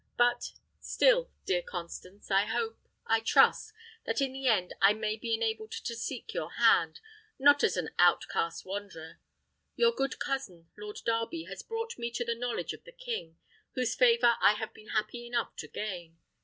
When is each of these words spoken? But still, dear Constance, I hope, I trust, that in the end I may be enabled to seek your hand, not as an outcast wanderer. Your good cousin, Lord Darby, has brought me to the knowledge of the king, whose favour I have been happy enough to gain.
But 0.17 0.53
still, 0.79 1.29
dear 1.45 1.61
Constance, 1.61 2.31
I 2.31 2.45
hope, 2.45 2.79
I 3.05 3.19
trust, 3.19 3.71
that 4.07 4.19
in 4.19 4.33
the 4.33 4.47
end 4.47 4.73
I 4.81 4.93
may 4.93 5.15
be 5.15 5.31
enabled 5.35 5.73
to 5.73 5.95
seek 5.95 6.33
your 6.33 6.53
hand, 6.53 6.99
not 7.37 7.63
as 7.63 7.77
an 7.77 7.91
outcast 7.99 8.65
wanderer. 8.65 9.19
Your 9.75 9.91
good 9.91 10.17
cousin, 10.17 10.71
Lord 10.75 11.01
Darby, 11.05 11.43
has 11.43 11.61
brought 11.61 11.99
me 11.99 12.09
to 12.13 12.25
the 12.25 12.33
knowledge 12.33 12.73
of 12.73 12.83
the 12.83 12.91
king, 12.91 13.37
whose 13.75 13.93
favour 13.93 14.37
I 14.41 14.53
have 14.53 14.73
been 14.73 14.87
happy 14.87 15.27
enough 15.27 15.55
to 15.57 15.67
gain. 15.67 16.17